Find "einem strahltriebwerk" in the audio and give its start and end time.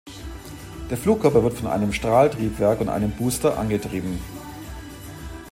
1.67-2.81